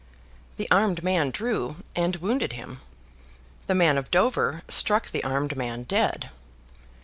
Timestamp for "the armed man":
0.57-1.29, 5.11-5.83